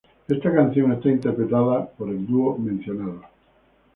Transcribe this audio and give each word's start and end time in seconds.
Está 0.27 0.51
canción 0.51 0.91
está 0.93 1.09
interpretado 1.09 1.91
por 1.95 2.09
el 2.09 2.25
dúo 2.25 2.57
mencionado. 2.57 3.21